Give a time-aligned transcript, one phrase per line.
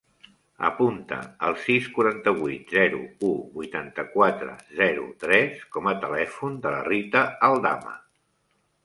[0.67, 1.17] Apunta
[1.49, 7.95] el sis, quaranta-vuit, zero, u, vuitanta-quatre, zero, tres com a telèfon de la Rita Aldama.